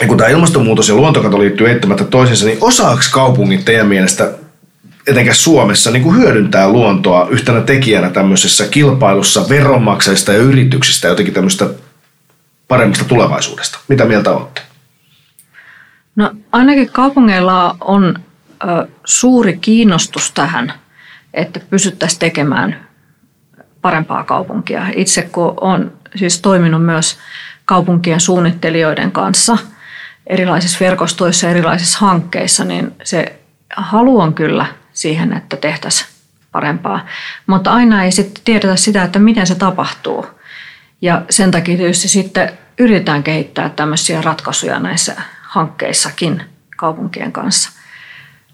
[0.00, 4.30] Ja kun tämä ilmastonmuutos ja luontokato liittyy eittämättä toisiinsa, niin osaako kaupungit teidän mielestä
[5.06, 11.68] etenkä Suomessa niin kuin hyödyntää luontoa yhtenä tekijänä tämmöisessä kilpailussa veronmaksajista ja yrityksistä jotenkin tämmöistä
[12.68, 13.78] paremmasta tulevaisuudesta.
[13.88, 14.67] Mitä mieltä olette?
[16.18, 18.14] No ainakin kaupungeilla on
[18.62, 20.72] ö, suuri kiinnostus tähän,
[21.34, 22.86] että pysyttäisiin tekemään
[23.82, 24.86] parempaa kaupunkia.
[24.94, 27.18] Itse kun olen siis toiminut myös
[27.64, 29.58] kaupunkien suunnittelijoiden kanssa
[30.26, 33.40] erilaisissa verkostoissa, erilaisissa hankkeissa, niin se
[33.76, 36.10] halu on kyllä siihen, että tehtäisiin
[36.52, 37.06] parempaa.
[37.46, 40.26] Mutta aina ei sitten tiedetä sitä, että miten se tapahtuu.
[41.02, 45.16] Ja sen takia tietysti sitten yritetään kehittää tämmöisiä ratkaisuja näissä
[45.48, 46.42] hankkeissakin
[46.76, 47.70] kaupunkien kanssa.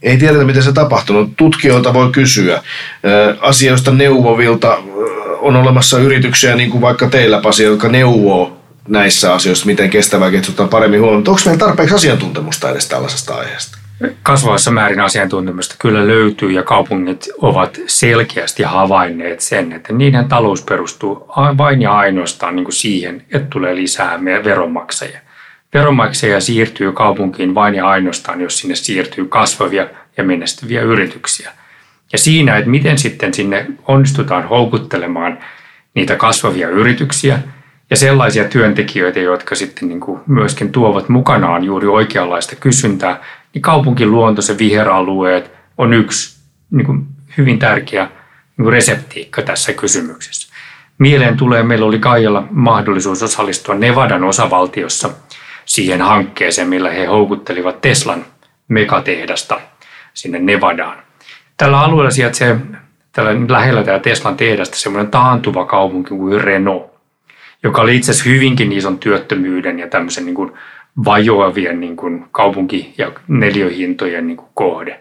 [0.02, 1.36] Ei tiedetä, miten se tapahtunut.
[1.36, 2.62] Tutkijoilta voi kysyä.
[3.40, 4.78] Asioista neuvovilta
[5.40, 10.64] on olemassa yrityksiä, niin kuin vaikka teillä, Pasi, jotka neuvoo näissä asioissa, miten kestävää kehitystä
[10.64, 11.24] paremmin huomioon.
[11.28, 13.78] Onko meillä tarpeeksi asiantuntemusta edes tällaisesta aiheesta?
[14.22, 21.26] kasvavassa määrin asiantuntemusta kyllä löytyy ja kaupungit ovat selkeästi havainneet sen, että niiden talous perustuu
[21.58, 25.20] vain ja ainoastaan niin kuin siihen, että tulee lisää veronmaksajia.
[25.74, 31.50] Veronmaksajia siirtyy kaupunkiin vain ja ainoastaan, jos sinne siirtyy kasvavia ja menestyviä yrityksiä.
[32.12, 35.38] Ja siinä, että miten sitten sinne onnistutaan houkuttelemaan
[35.94, 37.38] niitä kasvavia yrityksiä
[37.90, 44.42] ja sellaisia työntekijöitä, jotka sitten niin kuin myöskin tuovat mukanaan juuri oikeanlaista kysyntää, niin kaupunkiluonto,
[44.42, 46.38] se viheralueet on yksi
[46.70, 47.06] niin kuin
[47.38, 50.54] hyvin tärkeä niin kuin reseptiikka tässä kysymyksessä.
[50.98, 55.10] Mieleen tulee, meillä oli Kaijalla mahdollisuus osallistua Nevadan osavaltiossa
[55.64, 58.24] siihen hankkeeseen, millä he houkuttelivat Teslan
[58.68, 59.60] megatehdasta
[60.14, 60.98] sinne Nevadaan.
[61.56, 62.56] Tällä alueella sijaitsee
[63.12, 66.94] tällä lähellä tämä Teslan tehdasta semmoinen taantuva kaupunki kuin Renault,
[67.62, 70.52] joka oli itse asiassa hyvinkin ison työttömyyden ja tämmöisen niin kuin
[71.04, 75.00] vajoavien niin kuin kaupunki- ja neliöhintojen niin kuin kohde.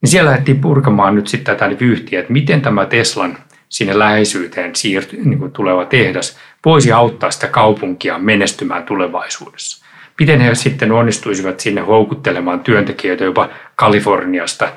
[0.00, 3.38] Niin siellä lähdettiin purkamaan nyt sitten tätä vyyhtiä, että miten tämä Teslan
[3.68, 9.83] sinne läheisyyteen siirty, niin kuin tuleva tehdas voisi auttaa sitä kaupunkia menestymään tulevaisuudessa.
[10.20, 14.68] Miten he sitten onnistuisivat sinne houkuttelemaan työntekijöitä jopa Kaliforniasta,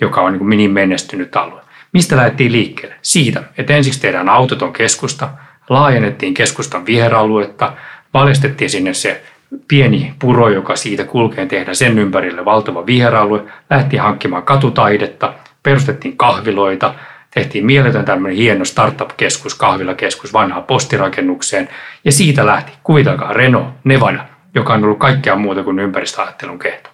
[0.00, 1.60] joka on niin mini menestynyt alue.
[1.92, 2.96] Mistä lähdettiin liikkeelle?
[3.02, 5.28] Siitä, että ensiksi tehdään autoton keskusta,
[5.68, 7.72] laajennettiin keskustan viheraluetta,
[8.14, 9.22] valjastettiin sinne se
[9.68, 16.94] pieni puro, joka siitä kulkee tehdä sen ympärille valtava viheralue, lähti hankkimaan katutaidetta, perustettiin kahviloita,
[17.34, 21.68] tehtiin mieletön tämmöinen hieno startup-keskus, kahvilakeskus vanhaan postirakennukseen,
[22.04, 24.24] ja siitä lähti, kuvitelkaa Renault, Nevada,
[24.56, 26.90] joka on ollut kaikkea muuta kuin ympäristöajattelun kehto.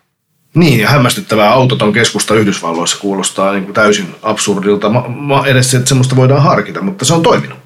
[0.54, 4.88] Niin, ja hämmästyttävää autoton keskusta Yhdysvalloissa kuulostaa niin kuin täysin absurdilta.
[4.88, 7.62] Ma, ma edes että semmoista voidaan harkita, mutta se on toiminut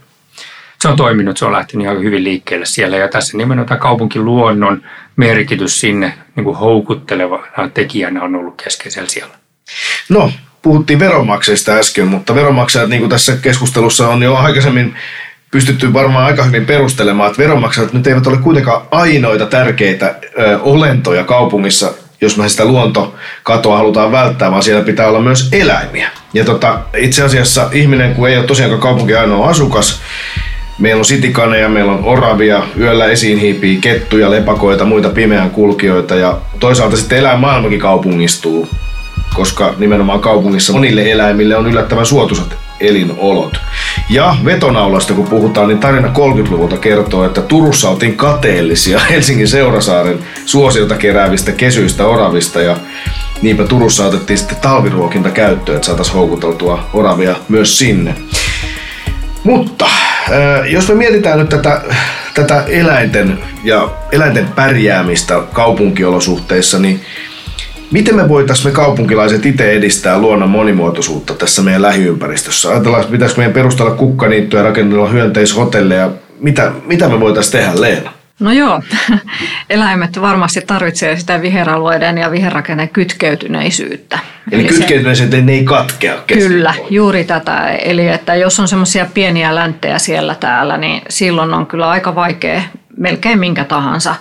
[0.86, 4.82] se on toiminut, se on lähtenyt ihan hyvin liikkeelle siellä ja tässä nimenomaan tämä kaupunkiluonnon
[5.16, 9.34] merkitys sinne niin kuin houkuttelevana tekijänä on ollut keskeisellä siellä.
[10.08, 10.32] No,
[10.62, 14.94] puhuttiin veronmaksajista äsken, mutta veronmaksajat niin kuin tässä keskustelussa on jo aikaisemmin
[15.50, 21.24] pystytty varmaan aika hyvin perustelemaan, että veronmaksajat nyt eivät ole kuitenkaan ainoita tärkeitä ö, olentoja
[21.24, 26.10] kaupungissa, jos me sitä luontokatoa halutaan välttää, vaan siellä pitää olla myös eläimiä.
[26.34, 30.00] Ja tota, itse asiassa ihminen, kun ei ole tosiaankaan kaupunki ainoa asukas,
[30.78, 36.38] Meillä on sitikaneja, meillä on oravia, yöllä esiin hiipii kettuja, lepakoita, muita pimeän kulkijoita ja
[36.60, 38.68] toisaalta sitten eläinmaailmakin kaupungistuu,
[39.34, 43.60] koska nimenomaan kaupungissa monille eläimille on yllättävän suotuisat elinolot.
[44.08, 50.94] Ja vetonaulasta kun puhutaan, niin tarina 30-luvulta kertoo, että Turussa oltiin kateellisia Helsingin Seurasaaren suosiota
[50.96, 52.76] keräävistä kesyistä oravista ja
[53.42, 58.14] Niinpä Turussa otettiin sitten talviruokinta käyttöön, että saataisiin houkuteltua oravia myös sinne.
[59.44, 59.86] Mutta
[60.68, 61.82] jos me mietitään nyt tätä,
[62.34, 67.00] tätä eläinten ja eläinten pärjäämistä kaupunkiolosuhteissa, niin
[67.90, 72.70] Miten me voitaisiin me kaupunkilaiset itse edistää luonnon monimuotoisuutta tässä meidän lähiympäristössä?
[72.70, 76.10] Ajatellaan, että pitäisikö meidän perustella kukkaniittyä ja rakennella hyönteishotelleja.
[76.40, 78.12] Mitä, mitä me voitaisiin tehdä, Leena?
[78.40, 78.82] No joo,
[79.70, 84.18] eläimet varmasti tarvitsee sitä viheralueiden ja viherrakenne kytkeytyneisyyttä.
[84.52, 87.68] Eli, Eli kytkeytyneisyyttä ne ei katkea Kyllä, juuri tätä.
[87.70, 92.62] Eli että jos on semmoisia pieniä länttejä siellä täällä, niin silloin on kyllä aika vaikea
[92.96, 94.14] melkein minkä tahansa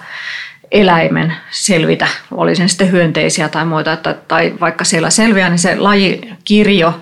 [0.76, 5.76] eläimen selvitä, oli sen sitten hyönteisiä tai muita, että, tai vaikka siellä selviää, niin se
[5.76, 7.00] lajikirjo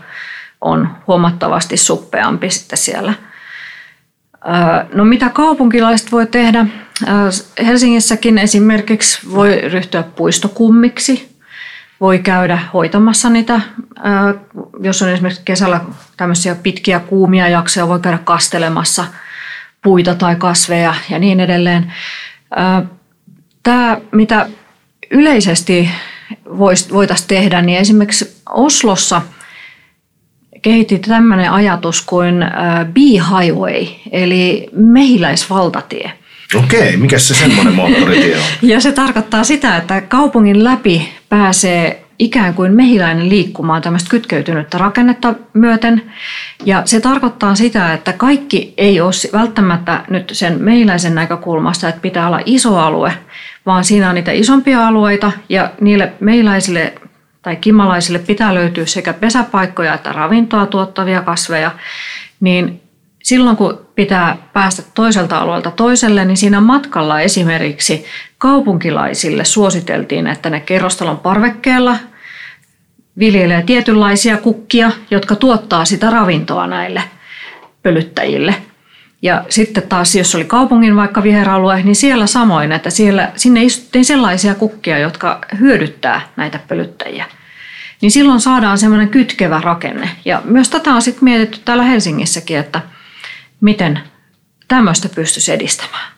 [0.61, 3.13] on huomattavasti suppeampi sitten siellä.
[4.93, 6.65] No mitä kaupunkilaiset voi tehdä?
[7.65, 11.37] Helsingissäkin esimerkiksi voi ryhtyä puistokummiksi,
[12.01, 13.61] voi käydä hoitamassa niitä,
[14.79, 15.81] jos on esimerkiksi kesällä
[16.17, 19.05] tämmöisiä pitkiä kuumia jaksoja, voi käydä kastelemassa
[19.81, 21.93] puita tai kasveja ja niin edelleen.
[23.63, 24.49] Tämä, mitä
[25.11, 25.89] yleisesti
[26.93, 29.21] voitaisiin tehdä, niin esimerkiksi Oslossa
[30.61, 32.35] kehitti tämmöinen ajatus kuin
[32.93, 36.11] Bee Highway, eli mehiläisvaltatie.
[36.55, 38.43] Okei, mikä se semmoinen moottoritie on?
[38.69, 45.33] ja se tarkoittaa sitä, että kaupungin läpi pääsee ikään kuin mehiläinen liikkumaan tämmöistä kytkeytynyttä rakennetta
[45.53, 46.11] myöten.
[46.65, 52.27] Ja se tarkoittaa sitä, että kaikki ei ole välttämättä nyt sen mehiläisen näkökulmasta, että pitää
[52.27, 53.13] olla iso alue,
[53.65, 56.93] vaan siinä on niitä isompia alueita ja niille mehiläisille
[57.41, 61.71] tai kimalaisille pitää löytyä sekä pesäpaikkoja että ravintoa tuottavia kasveja,
[62.39, 62.81] niin
[63.23, 68.05] silloin kun pitää päästä toiselta alueelta toiselle, niin siinä matkalla esimerkiksi
[68.37, 71.97] kaupunkilaisille suositeltiin, että ne kerrostalon parvekkeella
[73.19, 77.03] viljelee tietynlaisia kukkia, jotka tuottaa sitä ravintoa näille
[77.83, 78.55] pölyttäjille.
[79.23, 84.05] Ja sitten taas, jos oli kaupungin vaikka viheralue, niin siellä samoin, että siellä, sinne istuttiin
[84.05, 87.25] sellaisia kukkia, jotka hyödyttää näitä pölyttäjiä.
[88.01, 90.09] Niin silloin saadaan semmoinen kytkevä rakenne.
[90.25, 92.81] Ja myös tätä on sitten mietitty täällä Helsingissäkin, että
[93.61, 93.99] miten
[94.67, 96.13] tämmöistä pystyisi edistämään.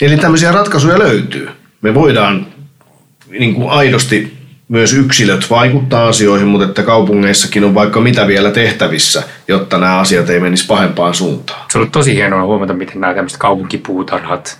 [0.00, 1.50] Eli tämmöisiä ratkaisuja löytyy.
[1.82, 2.46] Me voidaan
[3.30, 4.33] niin kuin aidosti
[4.68, 10.30] myös yksilöt vaikuttaa asioihin, mutta että kaupungeissakin on vaikka mitä vielä tehtävissä, jotta nämä asiat
[10.30, 11.60] ei menisi pahempaan suuntaan.
[11.70, 14.58] Se on ollut tosi hienoa huomata, miten nämä tämmöiset kaupunkipuutarhat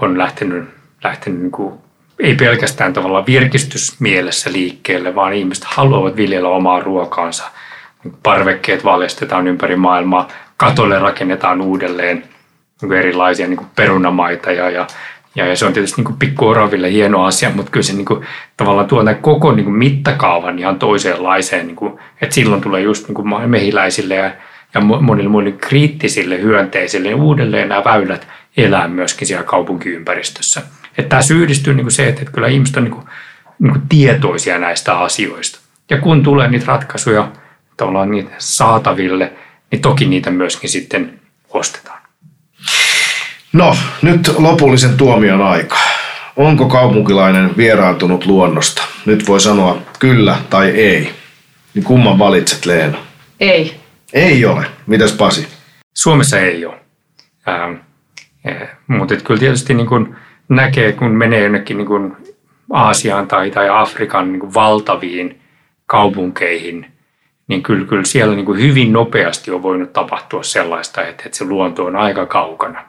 [0.00, 0.64] on lähtenyt,
[1.04, 1.74] lähtenyt niin kuin,
[2.18, 7.44] ei pelkästään tavallaan virkistysmielessä liikkeelle, vaan ihmiset haluavat viljellä omaa ruokaansa.
[8.22, 12.24] Parvekkeet valjastetaan ympäri maailmaa, katolle rakennetaan uudelleen
[12.82, 14.86] niin erilaisia niin kuin perunamaita ja, ja
[15.34, 19.04] ja, se on tietysti niin pikkuoraville hieno asia, mutta kyllä se niin kuin, tavallaan tuo
[19.04, 21.66] tämän koko niin kuin mittakaavan ihan toisenlaiseen.
[21.66, 24.30] Niin kuin, että silloin tulee just niin kuin mehiläisille ja,
[24.74, 30.62] ja monille muille kriittisille hyönteisille niin uudelleen nämä väylät elää myöskin siellä kaupunkiympäristössä.
[30.98, 33.04] Että tämä yhdistyy niin kuin se, että, että kyllä ihmiset on niin kuin,
[33.58, 35.58] niin kuin tietoisia näistä asioista.
[35.90, 37.32] Ja kun tulee niitä ratkaisuja
[38.08, 39.32] niitä saataville,
[39.70, 41.98] niin toki niitä myöskin sitten ostetaan.
[43.52, 45.76] No, nyt lopullisen tuomion aika.
[46.36, 48.82] Onko kaupunkilainen vieraantunut luonnosta?
[49.06, 51.12] Nyt voi sanoa kyllä tai ei.
[51.74, 52.98] Niin kumman valitset, Leena?
[53.40, 53.80] Ei.
[54.12, 54.66] Ei ole.
[54.86, 55.48] Mitäs Pasi?
[55.94, 56.74] Suomessa ei ole.
[57.48, 57.74] Ähm,
[58.44, 60.16] eh, mutta kyllä tietysti niin kun
[60.48, 62.16] näkee, kun menee jonnekin niin kun
[62.72, 65.40] Aasiaan tai, tai Afrikan niin kun valtaviin
[65.86, 66.86] kaupunkeihin,
[67.48, 71.84] niin kyllä, kyllä siellä niin hyvin nopeasti on voinut tapahtua sellaista, että, että se luonto
[71.84, 72.87] on aika kaukana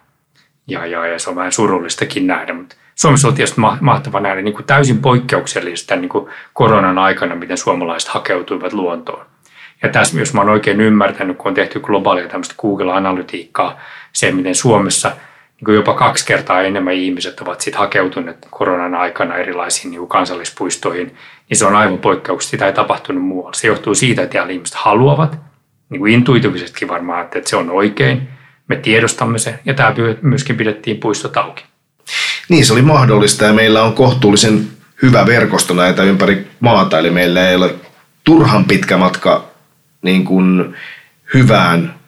[0.69, 4.53] ja, ja, ja se on vähän surullistakin nähdä, mutta Suomessa on tietysti mahtava nähdä niin
[4.53, 9.25] kuin täysin poikkeuksellista niin kuin koronan aikana, miten suomalaiset hakeutuivat luontoon.
[9.84, 13.79] Ja tässä, jos mä oon oikein ymmärtänyt, kun on tehty globaalia tämmöistä Google-analytiikkaa,
[14.13, 19.36] se, miten Suomessa niin kuin jopa kaksi kertaa enemmän ihmiset ovat sit hakeutuneet koronan aikana
[19.36, 21.15] erilaisiin niin kuin kansallispuistoihin,
[21.49, 22.51] niin se on aivan poikkeuksista.
[22.51, 23.53] Sitä ei tapahtunut muualla.
[23.53, 25.38] Se johtuu siitä, että ihmiset haluavat,
[25.89, 28.27] niin kuin intuitiivisestikin varmaan, että se on oikein–
[28.69, 31.63] me tiedostamme sen ja tämä myöskin pidettiin puistot auki.
[32.50, 34.67] Niin se oli mahdollista ja meillä on kohtuullisen
[35.02, 37.75] hyvä verkosto näitä ympäri maata, eli meillä ei ole
[38.23, 39.46] turhan pitkä matka
[40.02, 40.75] niin kuin
[41.33, 42.00] hyvään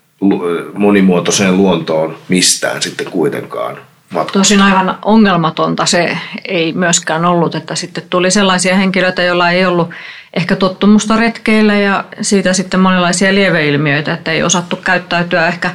[0.73, 3.77] monimuotoiseen luontoon mistään sitten kuitenkaan.
[4.09, 4.39] Matkassa.
[4.39, 9.89] Tosin aivan ongelmatonta se ei myöskään ollut, että sitten tuli sellaisia henkilöitä, joilla ei ollut
[10.33, 15.71] ehkä tottumusta retkeillä ja siitä sitten monenlaisia lieveilmiöitä, että ei osattu käyttäytyä ehkä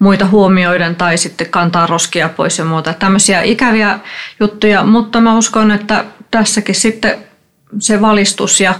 [0.00, 2.94] muita huomioiden tai sitten kantaa roskia pois ja muuta.
[2.94, 3.98] Tämmöisiä ikäviä
[4.40, 7.18] juttuja, mutta mä uskon, että tässäkin sitten
[7.78, 8.74] se valistus ja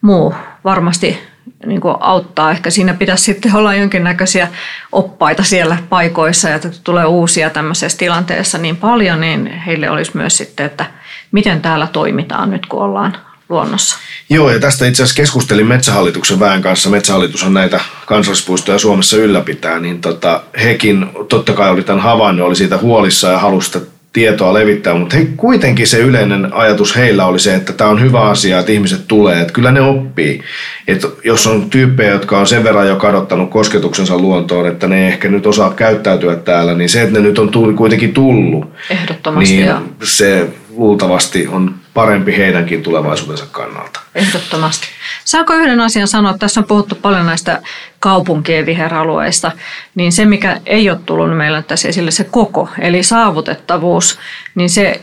[0.00, 0.34] muu
[0.64, 1.18] varmasti
[1.66, 2.50] niin kuin auttaa.
[2.50, 4.48] Ehkä siinä pitäisi sitten olla jonkinnäköisiä
[4.92, 10.36] oppaita siellä paikoissa ja että tulee uusia tämmöisessä tilanteessa niin paljon, niin heille olisi myös
[10.36, 10.86] sitten, että
[11.32, 13.16] miten täällä toimitaan nyt, kun ollaan
[13.52, 13.96] luonnossa.
[14.30, 16.90] Joo, ja tästä itse asiassa keskustelin Metsähallituksen väen kanssa.
[16.90, 22.78] Metsähallitushan näitä kansallispuistoja Suomessa ylläpitää, niin tota, hekin totta kai oli tämän havainnon, oli siitä
[22.78, 23.78] huolissa ja halusi
[24.12, 28.20] tietoa levittää, mutta he, kuitenkin se yleinen ajatus heillä oli se, että tämä on hyvä
[28.20, 30.40] asia, että ihmiset tulee, että kyllä ne oppii.
[30.88, 35.12] Että jos on tyyppejä, jotka on sen verran jo kadottanut kosketuksensa luontoon, että ne ei
[35.12, 39.56] ehkä nyt osaa käyttäytyä täällä, niin se, että ne nyt on tullut, kuitenkin tullut, Ehdottomasti
[39.56, 39.80] niin joo.
[40.02, 44.00] se luultavasti on parempi heidänkin tulevaisuudensa kannalta.
[44.14, 44.86] Ehdottomasti.
[45.24, 46.38] Saako yhden asian sanoa?
[46.38, 47.62] Tässä on puhuttu paljon näistä
[48.00, 49.52] kaupunkien viheralueista.
[49.94, 54.18] Niin se, mikä ei ole tullut meillä tässä esille, se koko, eli saavutettavuus,
[54.54, 55.00] niin se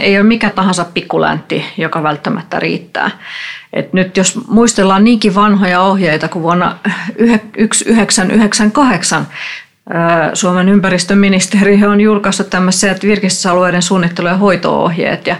[0.00, 3.10] ei ole mikä tahansa pikkuläntti, joka välttämättä riittää.
[3.72, 6.76] Et nyt jos muistellaan niinkin vanhoja ohjeita kuin vuonna
[7.16, 9.26] 1998
[10.34, 15.26] Suomen ympäristöministeriö on julkaissut tämmöiset virkistysalueiden suunnittelu- ja hoito-ohjeet.
[15.26, 15.36] Ja,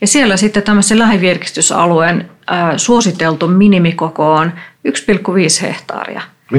[0.00, 2.30] ja siellä sitten tämmöisen lähivirkistysalueen
[2.76, 4.52] suositeltu minimikoko on
[4.88, 4.92] 1,5
[5.62, 6.22] hehtaaria.
[6.54, 6.58] 1,5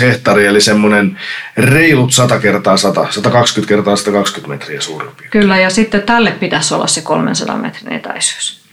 [0.00, 1.18] hehtaaria, eli semmoinen
[1.56, 5.30] reilut 100 kertaa 100, 120 kertaa 120 metriä suurin piirtein.
[5.30, 8.67] Kyllä, ja sitten tälle pitäisi olla se 300 metrin etäisyys.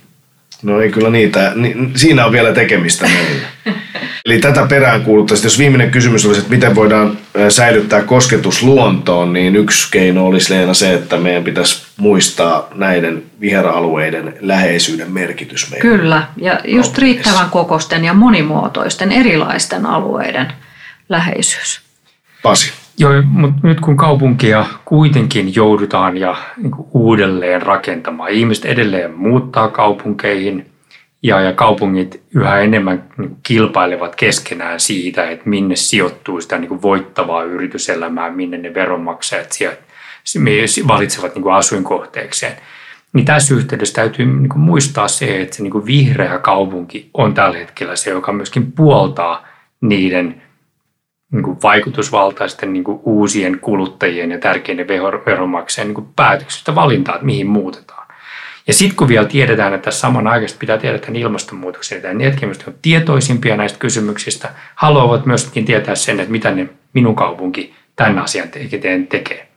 [0.65, 3.47] No ei kyllä niitä, ni, siinä on vielä tekemistä meillä.
[4.25, 7.17] Eli tätä perään kuuluttaisiin, jos viimeinen kysymys olisi, että miten voidaan
[7.49, 14.33] säilyttää kosketus luontoon, niin yksi keino olisi Leena se, että meidän pitäisi muistaa näiden viheralueiden
[14.39, 20.53] läheisyyden merkitys meidän Kyllä, ja just riittävän kokosten ja monimuotoisten erilaisten alueiden
[21.09, 21.81] läheisyys.
[22.43, 22.84] Pasi.
[22.97, 30.65] Joo, mutta nyt kun kaupunkia kuitenkin joudutaan ja niin uudelleen rakentamaan, ihmiset edelleen muuttaa kaupunkeihin
[31.23, 37.43] ja, ja kaupungit yhä enemmän niin kilpailevat keskenään siitä, että minne sijoittuu sitä niin voittavaa
[37.43, 39.49] yrityselämää, minne ne veronmaksajat
[40.87, 42.53] valitsevat niin kuin asuinkohteekseen.
[43.13, 47.33] Niin tässä yhteydessä täytyy niin kuin muistaa se, että se niin kuin vihreä kaupunki on
[47.33, 49.47] tällä hetkellä se, joka myöskin puoltaa
[49.81, 50.41] niiden–
[51.35, 54.87] niin kuin vaikutusvaltaisten niin kuin uusien kuluttajien ja tärkeiden
[55.25, 58.07] veronmaksajien niin päätöksistä valintaa, että mihin muutetaan.
[58.67, 62.45] Ja sitten kun vielä tiedetään, että tässä samanaikaisesti pitää tiedä tämän ilmastonmuutoksen, että ne, jotka
[62.67, 68.47] on tietoisimpia näistä kysymyksistä, haluavat myöskin tietää sen, että mitä ne minun kaupunki tämän asian
[69.09, 69.47] tekee.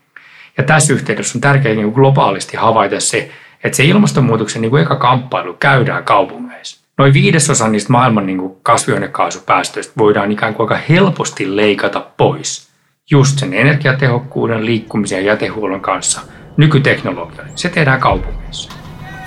[0.58, 3.30] Ja tässä yhteydessä on tärkeää niin globaalisti havaita se,
[3.64, 6.87] että se ilmastonmuutoksen niin kuin eka kamppailu käydään kaupungeissa.
[6.98, 12.68] Noin viidesosa niistä maailman niin kuin kasvihuonekaasupäästöistä voidaan ikään kuin aika helposti leikata pois.
[13.10, 16.20] Just sen energiatehokkuuden, liikkumisen ja jätehuollon kanssa
[16.56, 17.44] nykyteknologia.
[17.54, 18.72] Se tehdään kaupungeissa.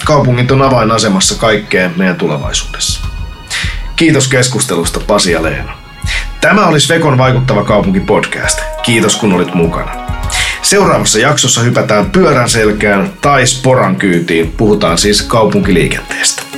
[0.05, 3.07] Kaupungit on avainasemassa kaikkeen meidän tulevaisuudessa.
[3.95, 5.73] Kiitos keskustelusta Pasi ja Leena.
[6.41, 8.59] Tämä oli Svekon vaikuttava kaupunki podcast.
[8.83, 9.91] Kiitos kun olit mukana.
[10.61, 14.51] Seuraavassa jaksossa hypätään pyörän selkään tai sporan kyytiin.
[14.51, 16.50] Puhutaan siis kaupunkiliikenteestä.